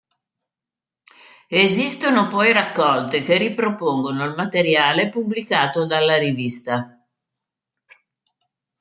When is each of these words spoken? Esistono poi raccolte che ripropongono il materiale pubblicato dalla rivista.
Esistono 1.47 2.25
poi 2.25 2.51
raccolte 2.51 3.21
che 3.21 3.37
ripropongono 3.37 4.25
il 4.25 4.33
materiale 4.33 5.09
pubblicato 5.09 5.85
dalla 5.85 6.17
rivista. 6.17 7.05